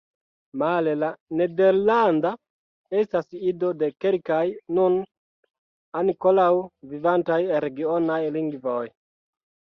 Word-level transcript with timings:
Male, 0.59 0.93
la 1.01 1.09
nederlanda 1.41 2.31
estas 3.01 3.29
ido 3.51 3.69
de 3.83 3.91
kelkaj 4.07 4.41
nun 4.79 4.97
ankoraŭ 6.03 6.49
vivantaj 6.95 7.41
regionaj 7.69 8.21
lingvoj. 8.41 8.83